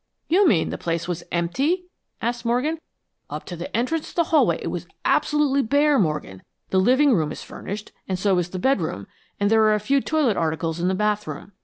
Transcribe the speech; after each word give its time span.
"You 0.27 0.47
mean 0.47 0.69
the 0.71 0.79
place 0.79 1.07
was 1.07 1.21
empty?" 1.31 1.85
asked 2.23 2.43
Morgan. 2.43 2.79
"Up 3.29 3.45
to 3.45 3.55
the 3.55 3.69
entrance 3.77 4.09
to 4.09 4.15
the 4.15 4.23
hallway 4.23 4.57
it 4.59 4.69
was 4.69 4.87
absolutely 5.05 5.61
bare, 5.61 5.99
Morgan. 5.99 6.41
The 6.71 6.79
living 6.79 7.13
room 7.13 7.31
is 7.31 7.43
furnished, 7.43 7.91
and 8.07 8.17
so 8.17 8.39
is 8.39 8.49
the 8.49 8.57
bedroom; 8.57 9.05
and 9.39 9.51
there 9.51 9.59
were 9.59 9.75
a 9.75 9.79
few 9.79 10.01
toilet 10.01 10.37
articles 10.37 10.79
in 10.79 10.87
the 10.87 10.95
bathroom. 10.95 11.51